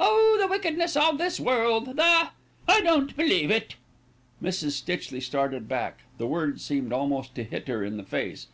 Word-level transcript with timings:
Oh! 0.00 0.36
the 0.42 0.48
wickedness 0.48 0.96
of 0.96 1.16
this 1.16 1.38
world, 1.38 1.94
the" 1.94 2.30
"I 2.68 2.80
don't 2.80 3.16
believe 3.16 3.52
it." 3.52 3.76
Mrs. 4.42 4.72
Stitchley 4.72 5.20
started 5.22 5.68
back. 5.68 6.00
The 6.18 6.26
words 6.26 6.64
seemed 6.64 6.92
almost 6.92 7.36
to 7.36 7.44
hit 7.44 7.68
her 7.68 7.84
in 7.84 7.96
the 7.96 8.02
face. 8.02 8.48